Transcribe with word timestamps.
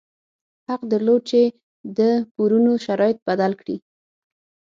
حق 0.67 0.81
درلود 0.91 1.21
چې 1.29 1.41
د 1.97 1.99
پورونو 2.33 2.71
شرایط 2.85 3.17
بدل 3.27 3.51
کړي. 3.61 3.77